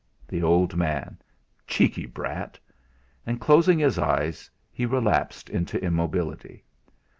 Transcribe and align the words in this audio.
The 0.27 0.41
old 0.41 0.75
man! 0.75 1.19
Cheeky 1.67 2.07
brat! 2.07 2.57
And 3.23 3.39
closing 3.39 3.77
his 3.77 3.99
eyes 3.99 4.49
he 4.71 4.83
relapsed 4.87 5.47
into 5.47 5.79
immobility. 5.79 6.63